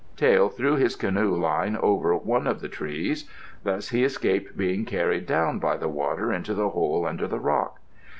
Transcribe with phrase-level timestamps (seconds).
[0.17, 3.29] Tael threw his canoe line over one of the trees.
[3.63, 7.77] Thus he escaped being carried down by the water into the hole under the rock.